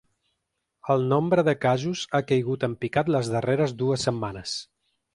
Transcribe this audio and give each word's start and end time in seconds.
El 0.93 1.05
nombre 1.11 1.43
de 1.49 1.55
casos 1.67 2.03
ha 2.13 2.23
caigut 2.33 2.67
en 2.71 2.75
picat 2.87 3.15
les 3.19 3.33
darreres 3.37 3.81
dues 3.87 4.11
setmanes. 4.11 4.61